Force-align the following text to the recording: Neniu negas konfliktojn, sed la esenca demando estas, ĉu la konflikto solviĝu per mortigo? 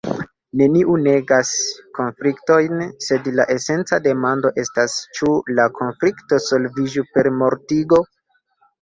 Neniu 0.59 0.95
negas 1.07 1.51
konfliktojn, 1.97 2.81
sed 3.09 3.29
la 3.41 3.47
esenca 3.57 4.01
demando 4.09 4.55
estas, 4.65 4.99
ĉu 5.21 5.33
la 5.61 5.71
konflikto 5.79 6.45
solviĝu 6.51 7.09
per 7.15 7.35
mortigo? 7.47 8.07